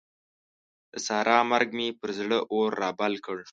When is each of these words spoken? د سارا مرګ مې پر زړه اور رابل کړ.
د 0.91 0.93
سارا 1.07 1.39
مرګ 1.51 1.69
مې 1.77 1.87
پر 1.99 2.09
زړه 2.19 2.39
اور 2.53 2.69
رابل 2.83 3.13
کړ. 3.25 3.37